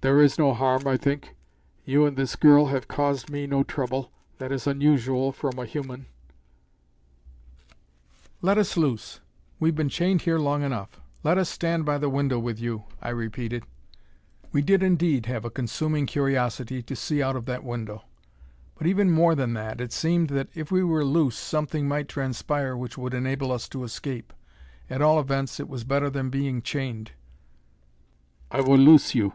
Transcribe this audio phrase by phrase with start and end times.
[0.00, 1.34] "There is no harm, I think.
[1.84, 4.12] You and this girl have caused me no trouble.
[4.38, 6.06] That is unusual from a human."
[8.40, 9.18] "Let us loose.
[9.58, 11.00] We've been chained here long enough.
[11.24, 13.64] Let us stand by the window with you," I repeated.
[14.52, 18.04] We did indeed have a consuming curiosity to see out of that window.
[18.76, 22.76] But even more than that, it seemed that if we were loose something might transpire
[22.76, 24.32] which would enable us to escape.
[24.88, 27.10] At all events it was better than being chained.
[28.52, 29.32] "I will loose you."